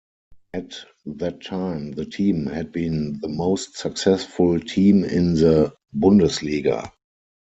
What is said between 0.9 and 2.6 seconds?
that time the team